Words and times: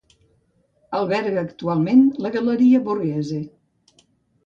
Alberga 1.01 1.43
actualment 1.45 2.03
la 2.27 2.35
Galeria 2.39 2.83
Borghese. 2.91 3.43